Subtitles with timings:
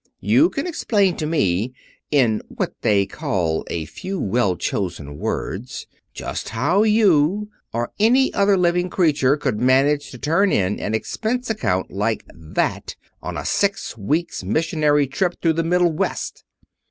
[0.19, 1.75] You can explain to me,
[2.09, 8.57] in what they call a few well chosen words, just how you, or any other
[8.57, 13.95] living creature, could manage to turn in an expense account like that on a six
[13.95, 16.45] weeks' missionary trip through the Middle West."